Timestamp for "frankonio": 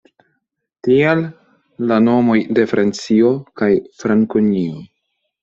4.01-4.83